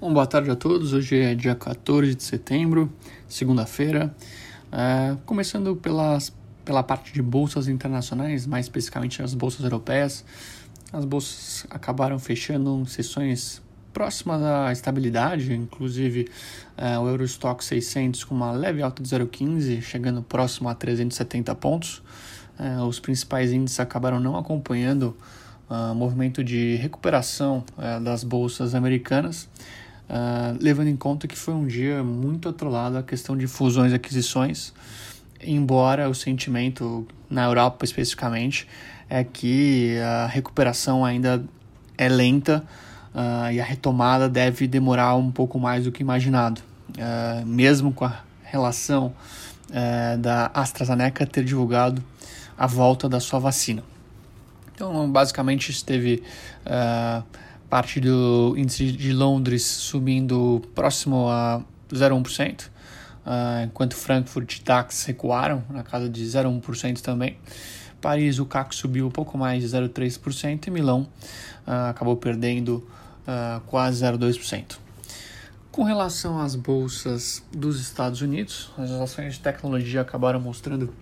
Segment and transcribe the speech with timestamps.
[0.00, 0.94] Bom, boa tarde a todos.
[0.94, 2.90] Hoje é dia 14 de setembro,
[3.28, 4.16] segunda-feira.
[4.72, 6.34] É, começando pelas,
[6.64, 10.24] pela parte de bolsas internacionais, mais especificamente as bolsas europeias.
[10.90, 13.60] As bolsas acabaram fechando sessões
[13.92, 16.30] próximas à estabilidade, inclusive
[16.78, 22.02] é, o Eurostock 600 com uma leve alta de 0,15, chegando próximo a 370 pontos.
[22.58, 25.14] É, os principais índices acabaram não acompanhando
[25.70, 29.48] uh, movimento de recuperação uh, das bolsas americanas,
[30.10, 33.94] uh, levando em conta que foi um dia muito atrolado a questão de fusões e
[33.94, 34.74] aquisições,
[35.40, 38.66] embora o sentimento na Europa especificamente
[39.08, 41.42] é que a recuperação ainda
[41.96, 42.64] é lenta
[43.14, 46.60] uh, e a retomada deve demorar um pouco mais do que imaginado,
[47.46, 49.12] mesmo com a relação
[50.18, 52.02] da AstraZeneca ter divulgado
[52.58, 53.82] a volta da sua vacina.
[54.80, 56.22] Então, basicamente, esteve
[56.66, 57.22] uh,
[57.70, 62.70] parte do índice de Londres subindo próximo a 0,1%, uh,
[63.24, 67.38] ah, enquanto Frankfurt e DAX recuaram na casa de 0,1% também.
[68.00, 71.06] Paris, o CAC subiu um pouco mais de 0,3% e Milão
[71.66, 72.86] uh, acabou perdendo
[73.66, 74.76] quase 0,2%.
[75.70, 80.92] Com relação às bolsas dos Estados Unidos, as ações de tecnologia acabaram mostrando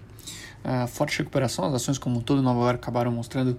[0.64, 1.64] uh, forte recuperação.
[1.64, 3.58] As ações como um todo Nova York acabaram mostrando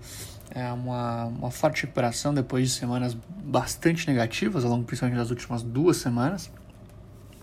[0.56, 5.64] uh, uma, uma forte recuperação depois de semanas bastante negativas, ao longo principalmente das últimas
[5.64, 6.50] duas semanas.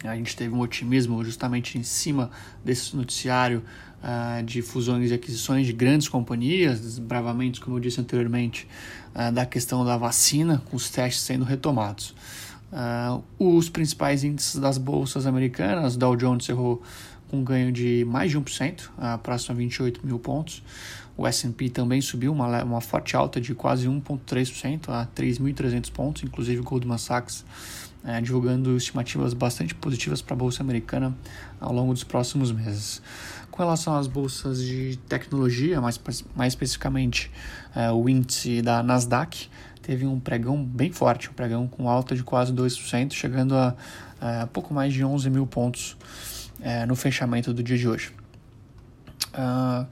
[0.04, 2.30] A gente teve um otimismo justamente em cima
[2.64, 3.62] desse noticiário
[4.02, 8.68] uh, de fusões e aquisições de grandes companhias, desbravamentos, como eu disse anteriormente,
[9.14, 12.14] uh, da questão da vacina, com os testes sendo retomados.
[12.72, 16.82] Uh, os principais índices das bolsas americanas, Dow Jones cerrou
[17.28, 20.62] com ganho de mais de 1%, a próxima 28 mil pontos.
[21.16, 26.60] O S&P também subiu uma, uma forte alta de quase 1,3% a 3.300 pontos, inclusive
[26.60, 27.44] o Goldman Sachs
[28.04, 31.16] é, divulgando estimativas bastante positivas para a Bolsa Americana
[31.60, 33.02] ao longo dos próximos meses.
[33.50, 35.98] Com relação às bolsas de tecnologia, mais,
[36.34, 37.30] mais especificamente
[37.74, 39.48] é, o índice da Nasdaq,
[39.82, 43.74] teve um pregão bem forte, um pregão com alta de quase 2%, chegando a,
[44.20, 45.96] a pouco mais de 11 mil pontos
[46.60, 48.12] é, no fechamento do dia de hoje.
[49.32, 49.86] Uh,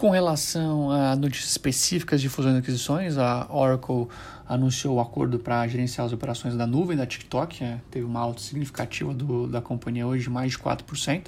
[0.00, 4.08] com relação a notícias específicas de fusões e aquisições, a Oracle
[4.48, 8.40] anunciou o acordo para gerenciar as operações da nuvem da TikTok, é, teve uma alta
[8.40, 11.26] significativa do, da companhia hoje mais de 4%,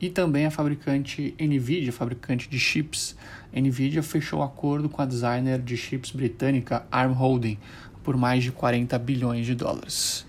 [0.00, 3.14] e também a fabricante NVIDIA, fabricante de chips
[3.54, 7.58] NVIDIA, fechou acordo com a designer de chips britânica ARM Holding
[8.02, 10.26] por mais de 40 bilhões de dólares.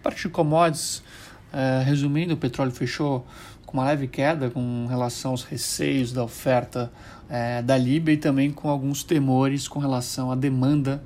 [0.00, 1.02] A parte de commodities,
[1.52, 3.26] Uh, resumindo, o petróleo fechou
[3.72, 6.92] com uma leve queda com relação aos receios da oferta
[7.24, 11.02] uh, da Líbia e também com alguns temores com relação à demanda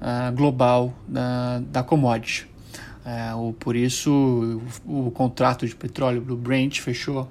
[0.00, 2.48] uh, global da, da commodity.
[3.38, 7.26] O, por isso, o, o, contrato de petróleo do Brent fechou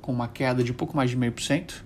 [0.00, 1.84] com uma queda de pouco mais de meio por cento,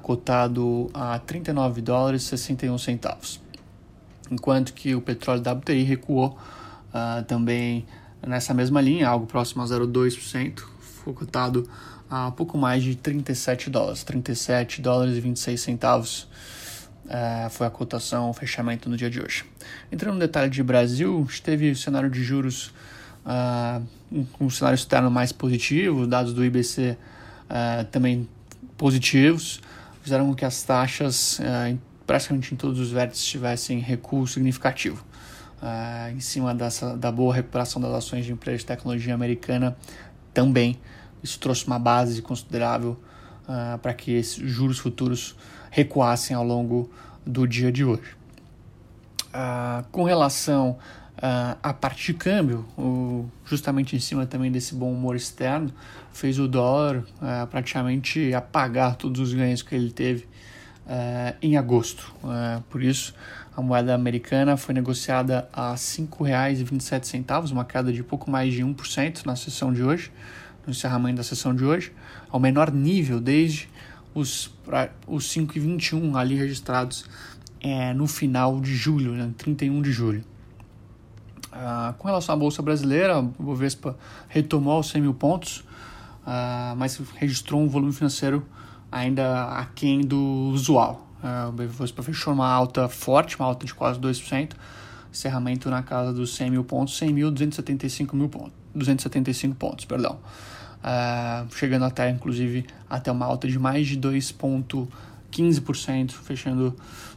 [0.00, 3.42] cotado a 39 dólares e 61 centavos.
[4.30, 6.38] Enquanto que o petróleo WTI recuou
[7.26, 7.84] também
[8.26, 10.71] nessa mesma linha, algo próximo a 0,2%,
[11.02, 11.68] foi cotado
[12.10, 16.28] a pouco mais de 37 dólares, 37 dólares e 26 centavos
[17.08, 19.44] é, foi a cotação, o fechamento no dia de hoje.
[19.90, 22.72] Entrando no detalhe de Brasil, teve o cenário de juros
[23.26, 26.96] uh, um, um cenário externo mais positivo, dados do IBC
[27.50, 28.28] uh, também
[28.78, 29.60] positivos,
[30.02, 31.40] fizeram com que as taxas
[32.06, 35.04] praticamente em todos os vértices tivessem recuo significativo
[36.12, 39.76] em cima dessa, da boa recuperação das ações de empresas de tecnologia americana
[40.32, 40.78] também.
[41.22, 42.98] Isso trouxe uma base considerável
[43.44, 45.36] uh, para que esses juros futuros
[45.70, 46.90] recuassem ao longo
[47.24, 48.16] do dia de hoje.
[49.28, 50.70] Uh, com relação
[51.18, 55.72] uh, à parte de câmbio, o, justamente em cima também desse bom humor externo,
[56.12, 57.04] fez o dólar
[57.50, 60.28] praticamente apagar todos os ganhos que ele teve
[61.40, 62.12] em agosto.
[62.68, 63.14] por isso,
[63.56, 69.26] a moeda americana foi negociada a R$ 5,27, uma queda de pouco mais de 1%
[69.26, 70.10] na sessão de hoje,
[70.66, 71.92] no encerramento da sessão de hoje,
[72.30, 73.68] ao menor nível desde
[74.14, 74.50] os,
[75.06, 77.04] os 5,21 ali registrados
[77.60, 80.24] é, no final de julho, né, 31 de julho.
[81.52, 83.96] Ah, com relação à Bolsa Brasileira, o Bovespa
[84.28, 85.62] retomou os 100 mil pontos,
[86.26, 88.46] ah, mas registrou um volume financeiro
[88.92, 91.08] ainda aquém do usual.
[91.22, 94.50] Uh, o Bovespa fechou uma alta forte, uma alta de quase 2%,
[95.10, 100.18] encerramento na casa dos 100 mil pontos, 100.275 mil pontos, 275 pontos, perdão.
[100.82, 106.76] Uh, chegando até, inclusive, até uma alta de mais de 2,15%, fechando,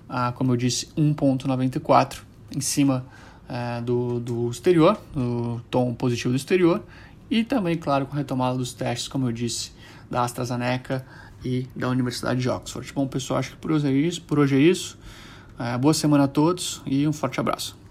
[0.09, 2.21] uh, como eu disse, 1,94%
[2.55, 3.05] em cima
[3.49, 6.83] é, do, do exterior, do tom positivo do exterior,
[7.29, 9.71] e também, claro, com a retomada dos testes, como eu disse,
[10.09, 11.05] da AstraZeneca
[11.43, 12.91] e da Universidade de Oxford.
[12.93, 14.21] Bom, pessoal, acho que por hoje é isso.
[14.21, 14.97] Por hoje é isso.
[15.57, 17.84] É, boa semana a todos e um forte abraço.